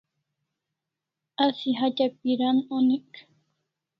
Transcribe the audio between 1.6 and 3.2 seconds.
hatya piran onik